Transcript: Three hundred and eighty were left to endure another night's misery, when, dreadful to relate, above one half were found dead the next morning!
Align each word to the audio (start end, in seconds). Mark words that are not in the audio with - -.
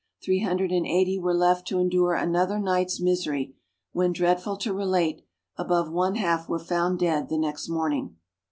Three 0.23 0.39
hundred 0.39 0.71
and 0.71 0.83
eighty 0.87 1.19
were 1.19 1.31
left 1.35 1.67
to 1.67 1.77
endure 1.77 2.15
another 2.15 2.57
night's 2.57 2.99
misery, 2.99 3.53
when, 3.91 4.13
dreadful 4.13 4.57
to 4.57 4.73
relate, 4.73 5.21
above 5.57 5.91
one 5.91 6.15
half 6.15 6.49
were 6.49 6.57
found 6.57 6.97
dead 6.97 7.29
the 7.29 7.37
next 7.37 7.69
morning! 7.69 8.15